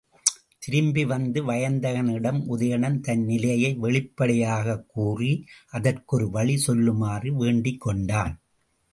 திரும்பி 0.59 1.05
வந்த 1.05 1.41
வயந்தகனிடம் 1.41 2.45
உதயணன் 2.49 2.99
தன் 2.99 3.23
நிலையை 3.23 3.73
வெளிப்படையாகக் 3.73 4.85
கூறி, 4.87 5.45
அதற்கு 5.71 6.15
ஒரு 6.15 6.29
வழி 6.29 6.63
சொல்லுமாறு 6.67 7.31
வேண்டிக்கொண்டான். 7.39 8.35